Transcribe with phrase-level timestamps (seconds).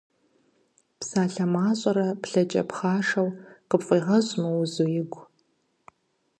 [0.99, 3.29] Псалъэ мащӏэрэ плъэкӏэ пхъашэу,
[3.69, 5.21] къыпфӏегъэщӏ мыузу игу.